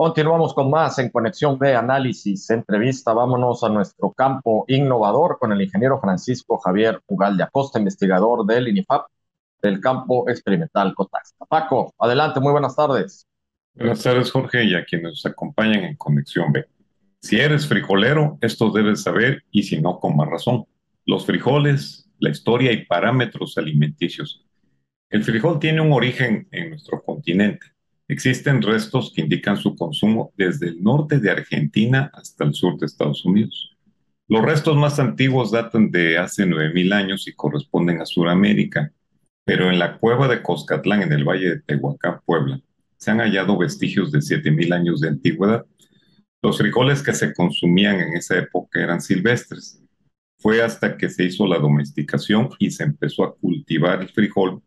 Continuamos 0.00 0.54
con 0.54 0.70
más 0.70 0.98
en 0.98 1.10
Conexión 1.10 1.58
B, 1.58 1.76
análisis, 1.76 2.48
entrevista. 2.48 3.12
Vámonos 3.12 3.62
a 3.64 3.68
nuestro 3.68 4.10
campo 4.12 4.64
innovador 4.66 5.36
con 5.38 5.52
el 5.52 5.60
ingeniero 5.60 6.00
Francisco 6.00 6.56
Javier 6.56 7.02
Ugal 7.06 7.36
de 7.36 7.42
Acosta, 7.42 7.78
investigador 7.78 8.46
del 8.46 8.68
INIFAP 8.68 9.04
del 9.60 9.78
campo 9.78 10.26
experimental 10.30 10.94
Cotaxta. 10.94 11.44
Paco, 11.44 11.92
adelante, 11.98 12.40
muy 12.40 12.50
buenas 12.50 12.74
tardes. 12.74 13.26
Buenas 13.74 14.02
tardes, 14.02 14.30
Jorge, 14.30 14.64
y 14.64 14.74
a 14.74 14.86
quienes 14.86 15.10
nos 15.10 15.26
acompañan 15.26 15.84
en 15.84 15.96
Conexión 15.96 16.50
B. 16.50 16.64
Si 17.20 17.38
eres 17.38 17.66
frijolero, 17.66 18.38
esto 18.40 18.70
debes 18.70 19.02
saber, 19.02 19.44
y 19.50 19.64
si 19.64 19.82
no, 19.82 20.00
con 20.00 20.16
más 20.16 20.30
razón. 20.30 20.64
Los 21.04 21.26
frijoles, 21.26 22.08
la 22.20 22.30
historia 22.30 22.72
y 22.72 22.86
parámetros 22.86 23.58
alimenticios. 23.58 24.46
El 25.10 25.24
frijol 25.24 25.58
tiene 25.58 25.82
un 25.82 25.92
origen 25.92 26.48
en 26.52 26.70
nuestro 26.70 27.02
continente 27.02 27.66
Existen 28.10 28.60
restos 28.60 29.12
que 29.14 29.20
indican 29.20 29.56
su 29.56 29.76
consumo 29.76 30.32
desde 30.36 30.66
el 30.66 30.82
norte 30.82 31.20
de 31.20 31.30
Argentina 31.30 32.10
hasta 32.12 32.42
el 32.42 32.54
sur 32.54 32.76
de 32.76 32.86
Estados 32.86 33.24
Unidos. 33.24 33.76
Los 34.26 34.44
restos 34.44 34.76
más 34.76 34.98
antiguos 34.98 35.52
datan 35.52 35.92
de 35.92 36.18
hace 36.18 36.44
9.000 36.44 36.92
años 36.92 37.28
y 37.28 37.34
corresponden 37.34 38.00
a 38.00 38.06
Sudamérica, 38.06 38.92
pero 39.44 39.70
en 39.70 39.78
la 39.78 39.96
cueva 39.96 40.26
de 40.26 40.42
Coscatlán, 40.42 41.02
en 41.02 41.12
el 41.12 41.22
valle 41.22 41.50
de 41.50 41.60
Tehuacán, 41.60 42.18
Puebla, 42.26 42.60
se 42.96 43.12
han 43.12 43.20
hallado 43.20 43.56
vestigios 43.56 44.10
de 44.10 44.18
7.000 44.18 44.74
años 44.74 45.00
de 45.00 45.06
antigüedad. 45.06 45.64
Los 46.42 46.58
frijoles 46.58 47.04
que 47.04 47.12
se 47.12 47.32
consumían 47.32 48.00
en 48.00 48.16
esa 48.16 48.38
época 48.38 48.82
eran 48.82 49.00
silvestres. 49.00 49.80
Fue 50.40 50.60
hasta 50.62 50.96
que 50.96 51.10
se 51.10 51.22
hizo 51.22 51.46
la 51.46 51.60
domesticación 51.60 52.48
y 52.58 52.72
se 52.72 52.82
empezó 52.82 53.22
a 53.22 53.36
cultivar 53.36 54.02
el 54.02 54.08
frijol 54.08 54.64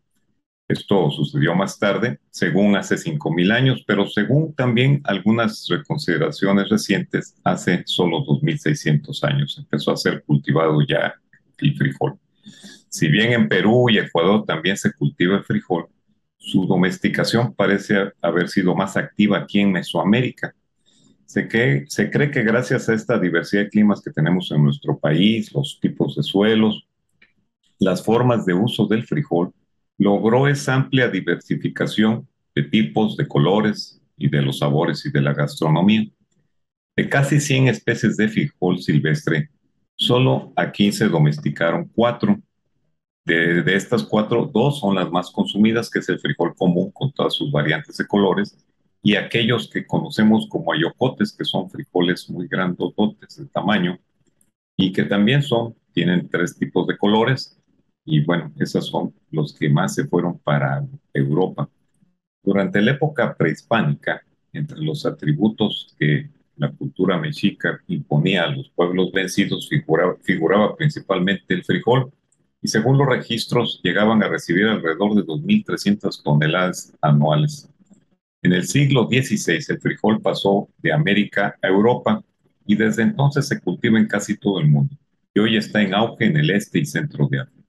esto 0.68 1.10
sucedió 1.10 1.54
más 1.54 1.78
tarde, 1.78 2.20
según 2.30 2.76
hace 2.76 2.96
5.000 2.96 3.52
años, 3.52 3.84
pero 3.86 4.08
según 4.08 4.54
también 4.54 5.00
algunas 5.04 5.66
reconsideraciones 5.68 6.70
recientes, 6.70 7.36
hace 7.44 7.82
solo 7.86 8.24
2.600 8.24 9.24
años 9.24 9.58
empezó 9.58 9.92
a 9.92 9.96
ser 9.96 10.22
cultivado 10.24 10.80
ya 10.88 11.14
el 11.58 11.76
frijol. 11.76 12.18
Si 12.88 13.08
bien 13.08 13.32
en 13.32 13.48
Perú 13.48 13.90
y 13.90 13.98
Ecuador 13.98 14.44
también 14.46 14.76
se 14.76 14.92
cultiva 14.92 15.36
el 15.36 15.44
frijol, 15.44 15.88
su 16.38 16.66
domesticación 16.66 17.54
parece 17.54 18.12
haber 18.22 18.48
sido 18.48 18.74
más 18.74 18.96
activa 18.96 19.38
aquí 19.38 19.60
en 19.60 19.72
Mesoamérica. 19.72 20.54
Se, 21.26 21.48
que, 21.48 21.84
se 21.88 22.10
cree 22.10 22.30
que 22.30 22.42
gracias 22.42 22.88
a 22.88 22.94
esta 22.94 23.18
diversidad 23.18 23.62
de 23.62 23.70
climas 23.70 24.00
que 24.02 24.12
tenemos 24.12 24.50
en 24.52 24.62
nuestro 24.62 24.98
país, 24.98 25.52
los 25.52 25.78
tipos 25.80 26.16
de 26.16 26.22
suelos, 26.22 26.86
las 27.78 28.04
formas 28.04 28.46
de 28.46 28.54
uso 28.54 28.86
del 28.86 29.04
frijol, 29.04 29.52
logró 29.98 30.48
esa 30.48 30.74
amplia 30.74 31.08
diversificación 31.08 32.28
de 32.54 32.62
tipos, 32.64 33.16
de 33.16 33.26
colores 33.26 34.00
y 34.16 34.28
de 34.28 34.42
los 34.42 34.58
sabores 34.58 35.04
y 35.06 35.10
de 35.10 35.20
la 35.20 35.34
gastronomía. 35.34 36.08
De 36.96 37.08
casi 37.08 37.40
100 37.40 37.68
especies 37.68 38.16
de 38.16 38.28
frijol 38.28 38.80
silvestre, 38.80 39.50
solo 39.96 40.52
aquí 40.56 40.92
se 40.92 41.08
domesticaron 41.08 41.90
cuatro. 41.94 42.40
De, 43.24 43.64
estas 43.74 44.02
cuatro, 44.04 44.50
dos 44.52 44.80
son 44.80 44.94
las 44.94 45.10
más 45.10 45.30
consumidas, 45.30 45.90
que 45.90 46.00
es 46.00 46.08
el 46.08 46.20
frijol 46.20 46.54
común 46.54 46.90
con 46.92 47.10
todas 47.12 47.34
sus 47.34 47.50
variantes 47.50 47.96
de 47.96 48.06
colores, 48.06 48.56
y 49.02 49.16
aquellos 49.16 49.68
que 49.68 49.86
conocemos 49.86 50.46
como 50.48 50.72
ayocotes, 50.72 51.32
que 51.32 51.44
son 51.44 51.70
frijoles 51.70 52.28
muy 52.28 52.46
grandototes 52.48 53.36
de 53.36 53.46
tamaño, 53.46 53.98
y 54.76 54.92
que 54.92 55.04
también 55.04 55.42
son, 55.42 55.74
tienen 55.92 56.28
tres 56.28 56.56
tipos 56.56 56.86
de 56.86 56.98
colores, 56.98 57.58
y 58.04 58.24
bueno, 58.24 58.52
esos 58.58 58.86
son 58.86 59.14
los 59.30 59.54
que 59.54 59.68
más 59.68 59.94
se 59.94 60.06
fueron 60.06 60.38
para 60.38 60.86
Europa. 61.12 61.68
Durante 62.42 62.80
la 62.82 62.92
época 62.92 63.34
prehispánica, 63.34 64.22
entre 64.52 64.80
los 64.80 65.06
atributos 65.06 65.94
que 65.98 66.28
la 66.56 66.70
cultura 66.70 67.18
mexica 67.18 67.80
imponía 67.88 68.44
a 68.44 68.50
los 68.50 68.68
pueblos 68.70 69.10
vencidos 69.12 69.68
figuraba, 69.68 70.16
figuraba 70.22 70.76
principalmente 70.76 71.54
el 71.54 71.64
frijol, 71.64 72.12
y 72.62 72.68
según 72.68 72.96
los 72.96 73.08
registros 73.08 73.80
llegaban 73.82 74.22
a 74.22 74.28
recibir 74.28 74.66
alrededor 74.66 75.14
de 75.14 75.22
2.300 75.22 76.22
toneladas 76.22 76.94
anuales. 77.00 77.68
En 78.42 78.52
el 78.52 78.64
siglo 78.66 79.08
XVI 79.08 79.58
el 79.68 79.80
frijol 79.80 80.20
pasó 80.20 80.68
de 80.78 80.92
América 80.92 81.56
a 81.60 81.68
Europa 81.68 82.22
y 82.66 82.76
desde 82.76 83.02
entonces 83.02 83.48
se 83.48 83.60
cultiva 83.60 83.98
en 83.98 84.06
casi 84.06 84.36
todo 84.36 84.60
el 84.60 84.68
mundo 84.68 84.96
y 85.34 85.40
hoy 85.40 85.56
está 85.56 85.82
en 85.82 85.94
auge 85.94 86.26
en 86.26 86.36
el 86.36 86.50
este 86.50 86.78
y 86.78 86.86
centro 86.86 87.26
de 87.28 87.40
África. 87.40 87.63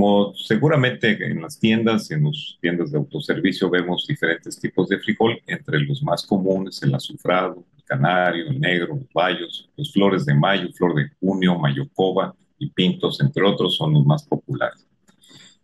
Como 0.00 0.32
seguramente 0.34 1.10
en 1.26 1.42
las 1.42 1.60
tiendas, 1.60 2.10
en 2.10 2.24
las 2.24 2.56
tiendas 2.58 2.90
de 2.90 2.96
autoservicio 2.96 3.68
vemos 3.68 4.06
diferentes 4.06 4.58
tipos 4.58 4.88
de 4.88 4.98
frijol, 4.98 5.38
entre 5.46 5.78
los 5.80 6.02
más 6.02 6.26
comunes 6.26 6.82
el 6.82 6.94
azufrado, 6.94 7.66
el 7.76 7.84
canario, 7.84 8.48
el 8.48 8.58
negro, 8.58 8.96
los 8.96 9.12
bayos, 9.12 9.68
los 9.76 9.92
flores 9.92 10.24
de 10.24 10.32
mayo, 10.32 10.72
flor 10.72 10.94
de 10.94 11.10
junio, 11.20 11.58
mayocoba 11.58 12.34
y 12.58 12.70
pintos, 12.70 13.20
entre 13.20 13.44
otros, 13.44 13.76
son 13.76 13.92
los 13.92 14.06
más 14.06 14.22
populares. 14.22 14.88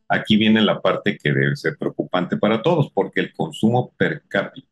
Aquí 0.06 0.36
viene 0.36 0.60
la 0.60 0.82
parte 0.82 1.16
que 1.16 1.32
debe 1.32 1.56
ser 1.56 1.78
preocupante 1.78 2.36
para 2.36 2.60
todos, 2.60 2.90
porque 2.90 3.20
el 3.20 3.32
consumo 3.32 3.94
per 3.96 4.22
cápita 4.28 4.68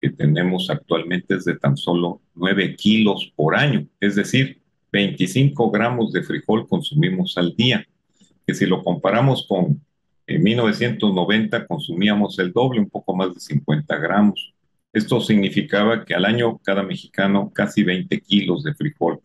que 0.00 0.08
tenemos 0.08 0.70
actualmente 0.70 1.34
es 1.34 1.44
de 1.44 1.58
tan 1.58 1.76
solo 1.76 2.22
9 2.34 2.74
kilos 2.76 3.34
por 3.36 3.54
año, 3.54 3.86
es 4.00 4.14
decir, 4.14 4.62
25 4.92 5.70
gramos 5.70 6.10
de 6.10 6.22
frijol 6.22 6.66
consumimos 6.66 7.36
al 7.36 7.54
día 7.54 7.86
que 8.48 8.54
si 8.54 8.64
lo 8.64 8.82
comparamos 8.82 9.46
con 9.46 9.78
en 10.26 10.42
1990 10.42 11.66
consumíamos 11.66 12.38
el 12.38 12.50
doble, 12.50 12.80
un 12.80 12.88
poco 12.88 13.14
más 13.14 13.34
de 13.34 13.40
50 13.40 13.94
gramos. 13.96 14.54
Esto 14.90 15.20
significaba 15.20 16.06
que 16.06 16.14
al 16.14 16.24
año 16.24 16.56
cada 16.64 16.82
mexicano 16.82 17.52
casi 17.54 17.84
20 17.84 18.18
kilos 18.22 18.64
de 18.64 18.72
frijol. 18.72 19.20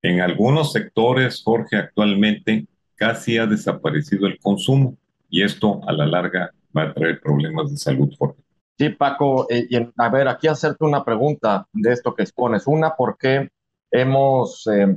En 0.00 0.20
algunos 0.20 0.72
sectores, 0.72 1.42
Jorge, 1.44 1.76
actualmente 1.76 2.68
casi 2.94 3.36
ha 3.36 3.46
desaparecido 3.46 4.28
el 4.28 4.38
consumo 4.38 4.96
y 5.28 5.42
esto 5.42 5.80
a 5.84 5.92
la 5.92 6.06
larga 6.06 6.52
va 6.76 6.82
a 6.84 6.94
traer 6.94 7.20
problemas 7.20 7.68
de 7.68 7.76
salud, 7.76 8.14
Jorge. 8.16 8.40
Sí, 8.78 8.90
Paco, 8.90 9.48
eh, 9.50 9.66
y 9.68 9.76
a 9.76 10.08
ver, 10.08 10.28
aquí 10.28 10.46
hacerte 10.46 10.84
una 10.84 11.04
pregunta 11.04 11.66
de 11.72 11.92
esto 11.92 12.14
que 12.14 12.22
expones. 12.22 12.68
Una, 12.68 12.94
¿por 12.94 13.18
qué 13.18 13.48
hemos 13.90 14.68
eh, 14.68 14.96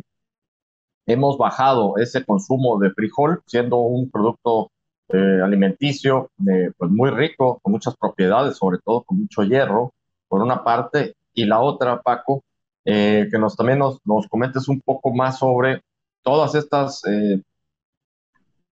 hemos 1.06 1.38
bajado 1.38 1.98
ese 1.98 2.26
consumo 2.26 2.80
de 2.80 2.92
frijol, 2.92 3.42
siendo 3.46 3.78
un 3.78 4.10
producto 4.10 4.72
eh, 5.10 5.40
alimenticio 5.44 6.32
eh, 6.48 6.72
pues 6.78 6.90
muy 6.90 7.12
rico, 7.12 7.60
con 7.62 7.74
muchas 7.74 7.96
propiedades, 7.96 8.58
sobre 8.58 8.80
todo 8.84 9.04
con 9.04 9.20
mucho 9.20 9.44
hierro, 9.44 9.94
por 10.28 10.42
una 10.42 10.64
parte, 10.64 11.16
y 11.34 11.46
la 11.46 11.60
otra, 11.60 12.02
Paco, 12.02 12.44
eh, 12.86 13.28
que 13.32 13.38
nos 13.38 13.56
también 13.56 13.80
nos, 13.80 14.00
nos, 14.06 14.28
comentes 14.28 14.68
un 14.68 14.82
poco 14.82 15.14
más 15.14 15.40
sobre 15.40 15.82
todas 16.24 16.56
estas 16.56 17.02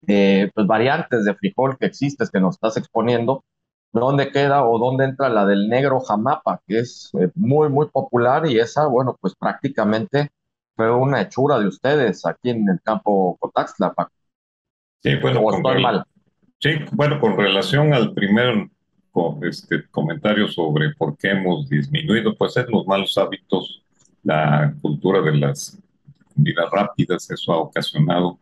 pues 0.04 0.66
variantes 0.66 1.24
de 1.24 1.34
frijol 1.34 1.76
que 1.78 1.86
existes, 1.86 2.30
que 2.30 2.40
nos 2.40 2.56
estás 2.56 2.76
exponiendo, 2.76 3.44
dónde 3.92 4.32
queda 4.32 4.64
o 4.66 4.78
dónde 4.78 5.04
entra 5.04 5.28
la 5.28 5.46
del 5.46 5.68
negro 5.68 6.00
jamapa, 6.00 6.60
que 6.66 6.80
es 6.80 7.12
muy, 7.34 7.68
muy 7.68 7.88
popular 7.88 8.46
y 8.46 8.58
esa, 8.58 8.86
bueno, 8.86 9.16
pues 9.20 9.34
prácticamente 9.36 10.30
fue 10.74 10.90
una 10.94 11.20
hechura 11.20 11.58
de 11.58 11.68
ustedes 11.68 12.24
aquí 12.26 12.50
en 12.50 12.68
el 12.68 12.80
campo 12.82 13.38
Sí, 15.02 15.16
bueno, 15.20 15.42
con, 15.42 15.62
sí, 16.60 16.70
bueno, 16.92 17.20
con 17.20 17.36
relación 17.36 17.92
al 17.92 18.14
primer 18.14 18.68
este, 19.42 19.86
comentario 19.90 20.48
sobre 20.48 20.94
por 20.94 21.16
qué 21.16 21.30
hemos 21.30 21.68
disminuido, 21.68 22.34
pues 22.36 22.56
es 22.56 22.66
los 22.68 22.86
malos 22.86 23.18
hábitos, 23.18 23.82
la 24.22 24.72
cultura 24.80 25.20
de 25.20 25.36
las 25.36 25.78
comidas 26.34 26.70
rápidas, 26.70 27.30
eso 27.30 27.52
ha 27.52 27.58
ocasionado. 27.58 28.38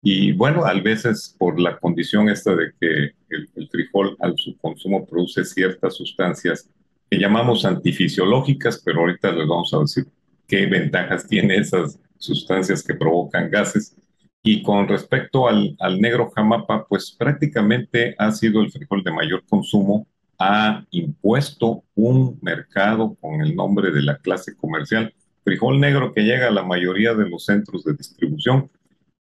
Y 0.00 0.32
bueno, 0.32 0.64
a 0.64 0.72
veces 0.74 1.34
por 1.36 1.58
la 1.60 1.76
condición 1.78 2.28
esta 2.28 2.54
de 2.54 2.72
que 2.80 3.12
el, 3.30 3.50
el 3.56 3.68
frijol 3.68 4.16
al 4.20 4.38
su 4.38 4.56
consumo 4.58 5.04
produce 5.04 5.44
ciertas 5.44 5.96
sustancias 5.96 6.70
que 7.10 7.18
llamamos 7.18 7.64
antifisiológicas, 7.64 8.80
pero 8.84 9.00
ahorita 9.00 9.32
les 9.32 9.48
vamos 9.48 9.74
a 9.74 9.80
decir 9.80 10.06
qué 10.48 10.66
ventajas 10.66 11.26
tiene 11.28 11.56
esas 11.56 12.00
sustancias 12.16 12.82
que 12.82 12.94
provocan 12.94 13.50
gases. 13.50 13.94
Y 14.42 14.62
con 14.62 14.88
respecto 14.88 15.46
al, 15.46 15.76
al, 15.78 16.00
negro 16.00 16.30
jamapa, 16.30 16.86
pues 16.88 17.14
prácticamente 17.16 18.14
ha 18.18 18.32
sido 18.32 18.62
el 18.62 18.72
frijol 18.72 19.04
de 19.04 19.12
mayor 19.12 19.44
consumo, 19.48 20.06
ha 20.38 20.84
impuesto 20.90 21.84
un 21.94 22.38
mercado 22.40 23.14
con 23.20 23.42
el 23.42 23.54
nombre 23.54 23.90
de 23.90 24.02
la 24.02 24.16
clase 24.18 24.56
comercial, 24.56 25.12
frijol 25.44 25.80
negro 25.80 26.14
que 26.14 26.22
llega 26.22 26.48
a 26.48 26.52
la 26.52 26.62
mayoría 26.62 27.14
de 27.14 27.28
los 27.28 27.44
centros 27.44 27.84
de 27.84 27.94
distribución. 27.94 28.70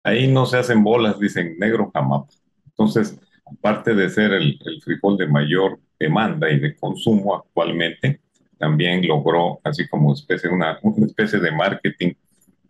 Ahí 0.05 0.29
no 0.29 0.47
se 0.47 0.59
hacen 0.59 0.85
bolas, 0.85 1.19
dicen 1.19 1.56
negro 1.59 1.91
jamapa. 1.93 2.29
Entonces, 2.67 3.19
aparte 3.45 3.95
de 3.95 4.11
ser 4.11 4.33
el, 4.33 4.59
el 4.65 4.83
frijol 4.83 5.17
de 5.17 5.27
mayor 5.27 5.81
demanda 5.99 6.51
y 6.51 6.61
de 6.61 6.77
consumo 6.77 7.37
actualmente, 7.37 8.21
también 8.61 9.09
logró, 9.09 9.59
así 9.65 9.89
como 9.89 10.12
especie, 10.12 10.51
una, 10.51 10.79
especie 11.07 11.39
de 11.39 11.51
marketing 11.51 12.12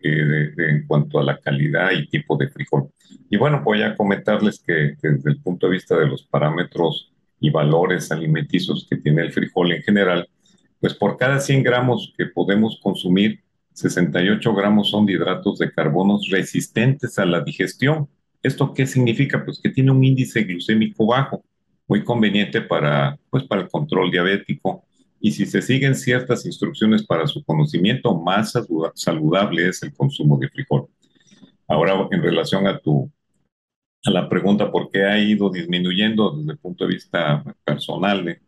eh, 0.00 0.52
en 0.56 0.86
cuanto 0.86 1.18
a 1.18 1.24
la 1.24 1.36
calidad 1.38 1.90
y 1.90 2.06
tipo 2.06 2.36
de 2.36 2.48
frijol. 2.48 2.88
Y 3.28 3.36
bueno, 3.36 3.60
voy 3.64 3.82
a 3.82 3.96
comentarles 3.96 4.62
que, 4.64 4.94
desde 5.02 5.30
el 5.30 5.42
punto 5.42 5.66
de 5.66 5.72
vista 5.72 5.98
de 5.98 6.06
los 6.06 6.22
parámetros 6.22 7.12
y 7.40 7.50
valores 7.50 8.12
alimenticios 8.12 8.86
que 8.88 8.98
tiene 8.98 9.22
el 9.22 9.32
frijol 9.32 9.72
en 9.72 9.82
general, 9.82 10.28
Pues 10.78 10.94
por 10.94 11.16
cada 11.18 11.40
100 11.40 11.62
gramos 11.64 12.14
que 12.16 12.26
podemos 12.26 12.78
consumir, 12.80 13.40
68 13.72 14.54
gramos 14.54 14.90
son 14.90 15.06
de 15.06 15.14
hidratos 15.14 15.58
de 15.58 15.72
carbono 15.72 16.18
resistentes 16.30 17.18
a 17.18 17.26
la 17.26 17.40
digestión. 17.40 18.08
¿Esto 18.42 18.72
qué 18.72 18.86
significa? 18.86 19.44
Pues 19.44 19.60
que 19.60 19.70
tiene 19.70 19.90
un 19.90 20.04
índice 20.04 20.44
glucémico 20.44 21.06
bajo, 21.06 21.42
muy 21.88 22.04
conveniente 22.04 22.60
para, 22.60 23.18
pues, 23.28 23.44
para 23.44 23.62
el 23.62 23.68
control 23.68 24.10
diabético. 24.10 24.84
Y 25.20 25.32
si 25.32 25.46
se 25.46 25.60
siguen 25.62 25.94
ciertas 25.94 26.46
instrucciones 26.46 27.06
para 27.06 27.26
su 27.26 27.44
conocimiento, 27.44 28.18
más 28.18 28.54
saludable 28.94 29.68
es 29.68 29.82
el 29.82 29.92
consumo 29.92 30.38
de 30.38 30.48
frijol. 30.48 30.88
Ahora, 31.68 32.08
en 32.10 32.22
relación 32.22 32.66
a 32.66 32.78
tu 32.78 33.10
a 34.04 34.10
la 34.10 34.28
pregunta 34.28 34.70
por 34.70 34.90
qué 34.90 35.04
ha 35.04 35.18
ido 35.18 35.50
disminuyendo 35.50 36.34
desde 36.34 36.52
el 36.52 36.58
punto 36.58 36.86
de 36.86 36.94
vista 36.94 37.44
personal, 37.64 38.40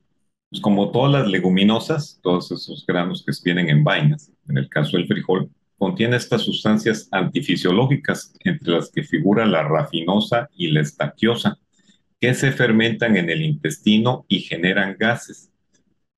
pues 0.48 0.62
como 0.62 0.90
todas 0.90 1.12
las 1.12 1.28
leguminosas, 1.28 2.18
todos 2.22 2.50
esos 2.52 2.84
granos 2.86 3.24
que 3.24 3.32
vienen 3.44 3.68
en 3.68 3.84
vainas, 3.84 4.32
en 4.48 4.56
el 4.56 4.68
caso 4.68 4.96
del 4.96 5.06
frijol, 5.06 5.50
contiene 5.76 6.16
estas 6.16 6.42
sustancias 6.42 7.08
antifisiológicas, 7.10 8.34
entre 8.44 8.72
las 8.72 8.90
que 8.90 9.02
figura 9.02 9.44
la 9.44 9.62
rafinosa 9.62 10.48
y 10.56 10.68
la 10.68 10.80
estaquiosa, 10.80 11.58
que 12.20 12.34
se 12.34 12.52
fermentan 12.52 13.16
en 13.16 13.28
el 13.28 13.42
intestino 13.42 14.24
y 14.28 14.40
generan 14.40 14.96
gases. 14.98 15.51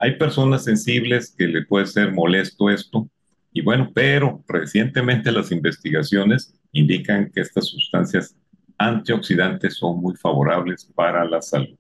Hay 0.05 0.19
personas 0.19 0.65
sensibles 0.65 1.35
que 1.35 1.47
le 1.47 1.63
puede 1.63 1.87
ser 1.87 2.13
molesto 2.13 2.69
esto, 2.69 3.09
y 3.55 3.63
bueno, 3.63 3.91
pero 3.95 4.45
recientemente 4.47 5.33
las 5.33 5.51
investigaciones 5.51 6.61
indican 6.73 7.31
que 7.31 7.41
estas 7.41 7.69
sustancias 7.69 8.37
antioxidantes 8.77 9.79
son 9.79 10.03
muy 10.03 10.15
favorables 10.15 10.85
para 10.95 11.25
la 11.25 11.41
salud. 11.41 11.79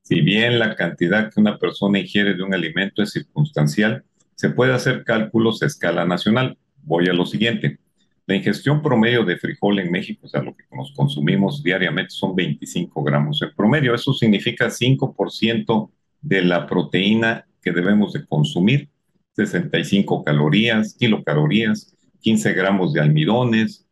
Si 0.00 0.22
bien 0.22 0.58
la 0.58 0.76
cantidad 0.76 1.30
que 1.30 1.38
una 1.38 1.58
persona 1.58 1.98
ingiere 1.98 2.32
de 2.32 2.42
un 2.42 2.54
alimento 2.54 3.02
es 3.02 3.10
circunstancial, 3.10 4.02
se 4.34 4.48
puede 4.48 4.72
hacer 4.72 5.04
cálculos 5.04 5.62
a 5.62 5.66
escala 5.66 6.06
nacional. 6.06 6.56
Voy 6.84 7.06
a 7.06 7.12
lo 7.12 7.26
siguiente. 7.26 7.80
La 8.26 8.34
ingestión 8.34 8.80
promedio 8.80 9.26
de 9.26 9.36
frijol 9.36 9.78
en 9.78 9.90
México, 9.90 10.22
o 10.24 10.28
sea, 10.30 10.40
lo 10.40 10.56
que 10.56 10.64
nos 10.74 10.90
consumimos 10.92 11.62
diariamente, 11.62 12.12
son 12.12 12.34
25 12.34 13.02
gramos 13.04 13.42
en 13.42 13.54
promedio. 13.54 13.94
Eso 13.94 14.14
significa 14.14 14.70
5% 14.70 15.90
de 16.26 16.42
la 16.42 16.66
proteína 16.66 17.46
que 17.62 17.70
debemos 17.70 18.12
de 18.12 18.26
consumir, 18.26 18.88
65 19.34 20.24
calorías, 20.24 20.94
kilocalorías, 20.94 21.94
15 22.20 22.52
gramos 22.52 22.92
de 22.92 23.00
almidones, 23.00 23.86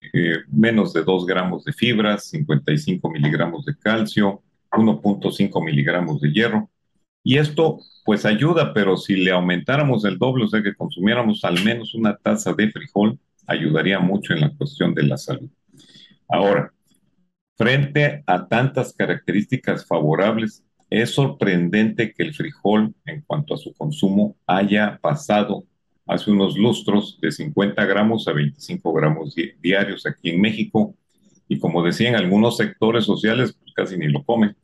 eh, 0.00 0.38
menos 0.48 0.94
de 0.94 1.04
2 1.04 1.26
gramos 1.26 1.64
de 1.64 1.72
fibras, 1.74 2.28
55 2.30 3.10
miligramos 3.10 3.66
de 3.66 3.76
calcio, 3.76 4.42
1.5 4.70 5.64
miligramos 5.64 6.20
de 6.22 6.32
hierro. 6.32 6.70
Y 7.22 7.36
esto 7.36 7.80
pues 8.06 8.24
ayuda, 8.24 8.72
pero 8.72 8.96
si 8.96 9.16
le 9.16 9.32
aumentáramos 9.32 10.04
el 10.06 10.16
doble, 10.16 10.44
o 10.44 10.48
sea 10.48 10.62
que 10.62 10.74
consumiéramos 10.74 11.44
al 11.44 11.62
menos 11.62 11.94
una 11.94 12.16
taza 12.16 12.54
de 12.54 12.70
frijol, 12.70 13.18
ayudaría 13.46 13.98
mucho 13.98 14.32
en 14.32 14.40
la 14.40 14.50
cuestión 14.50 14.94
de 14.94 15.02
la 15.02 15.18
salud. 15.18 15.50
Ahora, 16.28 16.72
frente 17.56 18.22
a 18.26 18.46
tantas 18.46 18.94
características 18.94 19.86
favorables, 19.86 20.65
es 20.90 21.10
sorprendente 21.10 22.12
que 22.12 22.22
el 22.22 22.34
frijol, 22.34 22.94
en 23.04 23.22
cuanto 23.22 23.54
a 23.54 23.58
su 23.58 23.74
consumo, 23.74 24.36
haya 24.46 24.98
pasado 25.00 25.64
hace 26.06 26.30
unos 26.30 26.56
lustros 26.56 27.18
de 27.20 27.32
50 27.32 27.84
gramos 27.84 28.28
a 28.28 28.32
25 28.32 28.92
gramos 28.92 29.34
diarios 29.60 30.06
aquí 30.06 30.30
en 30.30 30.40
México. 30.40 30.94
Y 31.48 31.58
como 31.58 31.82
decían 31.82 32.14
algunos 32.14 32.56
sectores 32.56 33.04
sociales, 33.04 33.56
pues 33.60 33.72
casi 33.74 33.96
ni 33.96 34.08
lo 34.08 34.24
comen. 34.24 34.56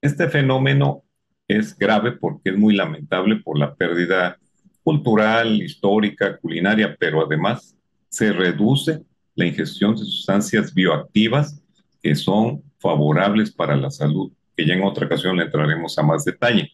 Este 0.00 0.28
fenómeno 0.28 1.04
es 1.48 1.76
grave 1.76 2.12
porque 2.12 2.50
es 2.50 2.58
muy 2.58 2.74
lamentable 2.74 3.36
por 3.36 3.58
la 3.58 3.74
pérdida 3.74 4.38
cultural, 4.82 5.62
histórica, 5.62 6.36
culinaria, 6.38 6.96
pero 6.98 7.24
además 7.24 7.76
se 8.08 8.32
reduce 8.32 9.02
la 9.34 9.46
ingestión 9.46 9.92
de 9.92 10.04
sustancias 10.04 10.74
bioactivas 10.74 11.62
que 12.02 12.14
son 12.14 12.62
favorables 12.78 13.52
para 13.52 13.76
la 13.76 13.90
salud, 13.90 14.32
que 14.56 14.66
ya 14.66 14.74
en 14.74 14.82
otra 14.82 15.06
ocasión 15.06 15.36
le 15.36 15.44
entraremos 15.44 15.98
a 15.98 16.02
más 16.02 16.24
detalle. 16.24 16.70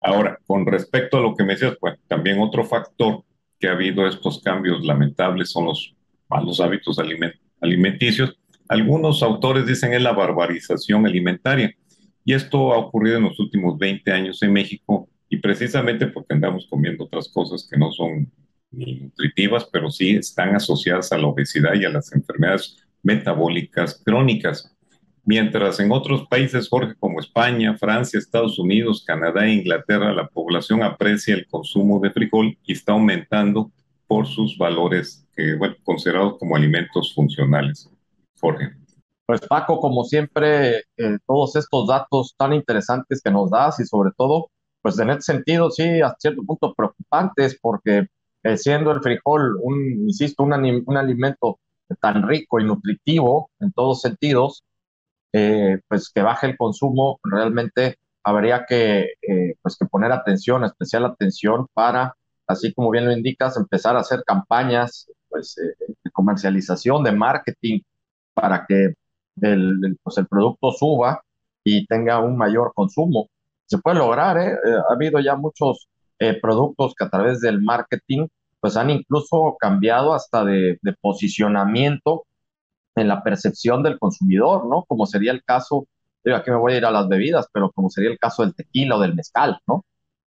Ahora, 0.00 0.38
con 0.46 0.66
respecto 0.66 1.18
a 1.18 1.20
lo 1.20 1.34
que 1.34 1.44
me 1.44 1.54
decías, 1.54 1.76
pues 1.80 1.98
también 2.06 2.38
otro 2.40 2.64
factor 2.64 3.24
que 3.58 3.68
ha 3.68 3.72
habido 3.72 4.06
estos 4.06 4.42
cambios 4.42 4.84
lamentables 4.84 5.50
son 5.50 5.66
los 5.66 5.94
malos 6.28 6.60
hábitos 6.60 6.98
alimenticios. 7.60 8.36
Algunos 8.68 9.22
autores 9.22 9.66
dicen 9.66 9.94
es 9.94 10.02
la 10.02 10.12
barbarización 10.12 11.06
alimentaria. 11.06 11.74
Y 12.24 12.34
esto 12.34 12.72
ha 12.72 12.78
ocurrido 12.78 13.18
en 13.18 13.24
los 13.24 13.38
últimos 13.38 13.78
20 13.78 14.10
años 14.12 14.42
en 14.42 14.52
México 14.52 15.08
y 15.28 15.36
precisamente 15.38 16.08
porque 16.08 16.34
andamos 16.34 16.66
comiendo 16.68 17.04
otras 17.04 17.28
cosas 17.28 17.68
que 17.70 17.78
no 17.78 17.92
son 17.92 18.30
nutritivas, 18.70 19.64
pero 19.72 19.90
sí 19.90 20.16
están 20.16 20.54
asociadas 20.54 21.12
a 21.12 21.18
la 21.18 21.28
obesidad 21.28 21.74
y 21.74 21.84
a 21.84 21.90
las 21.90 22.12
enfermedades 22.12 22.76
metabólicas 23.02 24.02
crónicas. 24.04 24.75
Mientras 25.28 25.80
en 25.80 25.90
otros 25.90 26.26
países, 26.28 26.68
Jorge, 26.68 26.94
como 27.00 27.18
España, 27.18 27.76
Francia, 27.76 28.16
Estados 28.16 28.60
Unidos, 28.60 29.04
Canadá 29.04 29.44
e 29.44 29.54
Inglaterra, 29.54 30.12
la 30.12 30.28
población 30.28 30.84
aprecia 30.84 31.34
el 31.34 31.48
consumo 31.48 31.98
de 31.98 32.12
frijol 32.12 32.56
y 32.64 32.72
está 32.72 32.92
aumentando 32.92 33.72
por 34.06 34.28
sus 34.28 34.56
valores 34.56 35.26
bueno, 35.58 35.74
considerados 35.82 36.38
como 36.38 36.56
alimentos 36.56 37.12
funcionales. 37.12 37.90
Jorge. 38.40 38.70
Pues 39.26 39.40
Paco, 39.40 39.80
como 39.80 40.04
siempre, 40.04 40.84
eh, 40.96 41.18
todos 41.26 41.56
estos 41.56 41.88
datos 41.88 42.34
tan 42.38 42.52
interesantes 42.52 43.20
que 43.20 43.30
nos 43.30 43.50
das 43.50 43.80
y 43.80 43.84
sobre 43.84 44.12
todo, 44.16 44.50
pues 44.80 44.96
en 45.00 45.10
este 45.10 45.22
sentido, 45.22 45.70
sí, 45.70 46.00
a 46.00 46.14
cierto 46.18 46.42
punto 46.44 46.72
preocupantes 46.72 47.58
porque 47.60 48.06
eh, 48.44 48.56
siendo 48.56 48.92
el 48.92 49.02
frijol, 49.02 49.58
un, 49.60 50.06
insisto, 50.06 50.44
un, 50.44 50.84
un 50.86 50.96
alimento 50.96 51.58
tan 52.00 52.26
rico 52.28 52.60
y 52.60 52.64
nutritivo 52.64 53.50
en 53.58 53.72
todos 53.72 54.00
sentidos, 54.00 54.62
eh, 55.32 55.80
pues 55.88 56.10
que 56.10 56.22
baje 56.22 56.46
el 56.46 56.56
consumo, 56.56 57.20
realmente 57.22 57.98
habría 58.22 58.64
que, 58.66 59.12
eh, 59.22 59.54
pues 59.62 59.76
que 59.76 59.86
poner 59.86 60.12
atención, 60.12 60.64
especial 60.64 61.04
atención 61.04 61.66
para, 61.74 62.14
así 62.46 62.72
como 62.74 62.90
bien 62.90 63.06
lo 63.06 63.12
indicas, 63.12 63.56
empezar 63.56 63.96
a 63.96 64.00
hacer 64.00 64.22
campañas 64.26 65.10
pues, 65.28 65.58
eh, 65.58 65.76
de 66.04 66.10
comercialización, 66.10 67.04
de 67.04 67.12
marketing, 67.12 67.80
para 68.34 68.66
que 68.66 68.94
el, 69.42 69.98
pues 70.02 70.18
el 70.18 70.26
producto 70.26 70.72
suba 70.72 71.22
y 71.64 71.86
tenga 71.86 72.20
un 72.20 72.36
mayor 72.36 72.72
consumo. 72.74 73.28
Se 73.66 73.78
puede 73.78 73.98
lograr, 73.98 74.38
ha 74.38 74.92
habido 74.92 75.18
ya 75.20 75.36
muchos 75.36 75.88
productos 76.40 76.94
que 76.96 77.04
a 77.04 77.10
través 77.10 77.40
del 77.40 77.60
marketing 77.60 78.28
pues 78.60 78.76
han 78.76 78.90
incluso 78.90 79.56
cambiado 79.58 80.14
hasta 80.14 80.44
de 80.44 80.78
posicionamiento 81.00 82.24
en 82.96 83.08
la 83.08 83.22
percepción 83.22 83.82
del 83.82 83.98
consumidor, 83.98 84.66
¿no? 84.66 84.84
Como 84.88 85.06
sería 85.06 85.32
el 85.32 85.44
caso, 85.44 85.86
digo, 86.24 86.36
aquí 86.36 86.50
me 86.50 86.56
voy 86.56 86.72
a 86.72 86.76
ir 86.78 86.86
a 86.86 86.90
las 86.90 87.08
bebidas, 87.08 87.46
pero 87.52 87.70
como 87.70 87.90
sería 87.90 88.10
el 88.10 88.18
caso 88.18 88.42
del 88.42 88.54
tequila 88.54 88.96
o 88.96 89.00
del 89.00 89.14
mezcal, 89.14 89.60
¿no? 89.66 89.84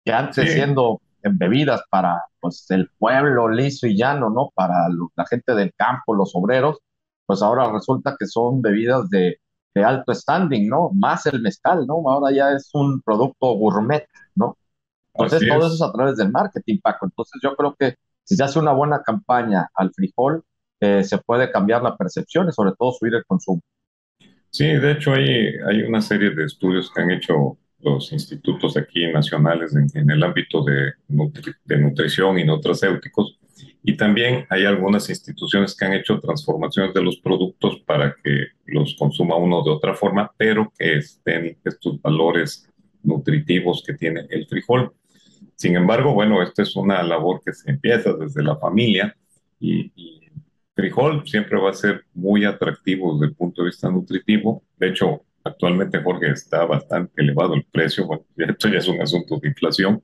Que 0.04 0.12
antes 0.12 0.52
siendo 0.52 1.00
en 1.22 1.38
bebidas 1.38 1.82
para 1.90 2.22
pues 2.40 2.66
el 2.70 2.90
pueblo 2.98 3.48
liso 3.48 3.86
y 3.86 3.96
llano, 3.96 4.30
¿no? 4.30 4.50
Para 4.54 4.88
la 5.16 5.26
gente 5.26 5.54
del 5.54 5.72
campo, 5.74 6.14
los 6.14 6.32
obreros, 6.34 6.78
pues 7.26 7.42
ahora 7.42 7.70
resulta 7.72 8.16
que 8.18 8.26
son 8.26 8.60
bebidas 8.60 9.08
de, 9.08 9.38
de 9.74 9.84
alto 9.84 10.14
standing, 10.14 10.68
¿no? 10.68 10.90
Más 10.94 11.26
el 11.26 11.40
mezcal, 11.40 11.86
¿no? 11.86 12.02
Ahora 12.06 12.34
ya 12.34 12.52
es 12.52 12.70
un 12.74 13.00
producto 13.02 13.54
gourmet, 13.54 14.06
¿no? 14.34 14.56
Entonces 15.14 15.48
todo 15.48 15.66
eso 15.66 15.74
es 15.74 15.82
a 15.82 15.92
través 15.92 16.16
del 16.16 16.30
marketing, 16.30 16.78
Paco. 16.82 17.06
Entonces 17.06 17.40
yo 17.42 17.54
creo 17.56 17.74
que 17.78 17.94
si 18.24 18.36
se 18.36 18.44
hace 18.44 18.58
una 18.58 18.72
buena 18.72 19.02
campaña 19.02 19.68
al 19.74 19.92
frijol, 19.92 20.44
se 21.04 21.18
puede 21.18 21.50
cambiar 21.50 21.82
la 21.82 21.96
percepción 21.96 22.48
y 22.48 22.52
sobre 22.52 22.72
todo 22.78 22.92
subir 22.92 23.14
el 23.14 23.24
consumo. 23.24 23.62
Sí, 24.50 24.66
de 24.66 24.92
hecho 24.92 25.12
hay, 25.12 25.54
hay 25.68 25.82
una 25.82 26.00
serie 26.00 26.30
de 26.30 26.44
estudios 26.44 26.90
que 26.92 27.02
han 27.02 27.10
hecho 27.10 27.58
los 27.84 28.12
institutos 28.12 28.76
aquí 28.76 29.06
nacionales 29.12 29.74
en, 29.76 30.10
el 30.10 30.22
ámbito 30.22 30.64
de, 30.64 30.92
de, 31.64 31.78
nutrición 31.78 32.38
y 32.38 32.44
nutracéuticos. 32.44 33.38
Y 33.82 33.96
también 33.96 34.46
hay 34.48 34.64
algunas 34.64 35.10
instituciones 35.10 35.76
que 35.76 35.84
han 35.84 35.92
hecho 35.92 36.18
transformaciones 36.18 36.94
de 36.94 37.02
los 37.02 37.18
productos 37.18 37.80
para 37.84 38.16
que 38.22 38.46
los 38.64 38.94
consuma 38.94 39.36
uno 39.36 39.62
de 39.62 39.70
otra 39.70 39.94
forma, 39.94 40.32
pero 40.38 40.72
que 40.78 40.98
estén 40.98 41.58
estos 41.64 42.00
valores 42.00 42.66
nutritivos 43.02 43.82
que 43.86 43.94
tiene 43.94 44.26
el 44.30 44.46
frijol. 44.46 44.92
Sin 45.56 45.76
embargo, 45.76 46.14
bueno, 46.14 46.42
esta 46.42 46.62
es 46.62 46.74
una 46.74 47.02
labor 47.02 47.42
que 47.44 47.52
se 47.52 47.70
empieza 47.70 48.14
desde 48.14 48.42
la 48.42 48.56
familia 48.56 49.14
y, 49.60 49.92
y 49.94 50.23
frijol 50.74 51.26
siempre 51.26 51.58
va 51.58 51.70
a 51.70 51.74
ser 51.74 52.04
muy 52.14 52.44
atractivo 52.44 53.14
desde 53.14 53.26
el 53.26 53.34
punto 53.34 53.62
de 53.62 53.68
vista 53.68 53.90
nutritivo. 53.90 54.62
De 54.78 54.88
hecho, 54.88 55.22
actualmente, 55.42 56.02
Jorge, 56.02 56.30
está 56.30 56.64
bastante 56.64 57.22
elevado 57.22 57.54
el 57.54 57.64
precio. 57.64 58.06
Bueno, 58.06 58.24
esto 58.36 58.68
ya 58.68 58.78
es 58.78 58.88
un 58.88 59.00
asunto 59.00 59.38
de 59.38 59.48
inflación, 59.48 60.02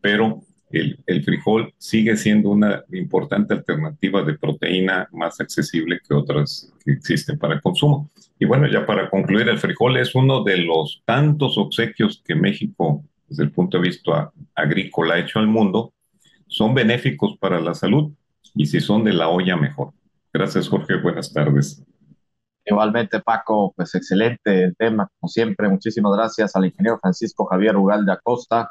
pero 0.00 0.42
el, 0.70 0.98
el, 1.06 1.22
frijol 1.22 1.74
sigue 1.76 2.16
siendo 2.16 2.50
una 2.50 2.82
importante 2.92 3.52
alternativa 3.52 4.22
de 4.22 4.38
proteína 4.38 5.06
más 5.12 5.38
accesible 5.38 6.00
que 6.06 6.14
otras 6.14 6.72
que 6.82 6.92
existen 6.92 7.38
para 7.38 7.54
el 7.54 7.60
consumo. 7.60 8.10
Y 8.38 8.46
bueno, 8.46 8.66
ya 8.66 8.86
para 8.86 9.10
concluir, 9.10 9.48
el 9.48 9.58
frijol 9.58 9.98
es 9.98 10.14
uno 10.14 10.42
de 10.44 10.58
los 10.58 11.02
tantos 11.04 11.58
obsequios 11.58 12.22
que 12.24 12.34
México 12.34 13.04
desde 13.32 13.44
el 13.44 13.50
punto 13.50 13.78
de 13.78 13.88
vista 13.88 14.30
agrícola 14.54 15.18
hecho 15.18 15.38
al 15.38 15.46
mundo, 15.46 15.94
son 16.46 16.74
benéficos 16.74 17.38
para 17.38 17.60
la 17.60 17.74
salud 17.74 18.12
y 18.54 18.66
si 18.66 18.78
son 18.80 19.04
de 19.04 19.14
la 19.14 19.28
olla, 19.28 19.56
mejor. 19.56 19.94
Gracias, 20.32 20.68
Jorge. 20.68 21.00
Buenas 21.00 21.32
tardes. 21.32 21.82
Igualmente, 22.64 23.20
Paco, 23.20 23.72
pues 23.76 23.94
excelente 23.94 24.64
el 24.64 24.76
tema, 24.76 25.08
como 25.18 25.28
siempre. 25.28 25.68
Muchísimas 25.68 26.12
gracias 26.16 26.54
al 26.56 26.66
ingeniero 26.66 26.98
Francisco 27.00 27.44
Javier 27.46 27.76
Ugalde 27.76 28.12
Acosta, 28.12 28.70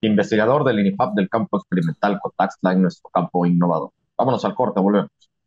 investigador 0.00 0.64
del 0.64 0.80
INIFAP 0.80 1.14
del 1.14 1.28
campo 1.28 1.56
experimental 1.58 2.18
Cotaxla 2.20 2.72
en 2.72 2.82
nuestro 2.82 3.08
campo 3.10 3.46
innovador. 3.46 3.90
Vámonos 4.18 4.44
al 4.44 4.54
corte, 4.54 4.80
volvemos. 4.80 5.10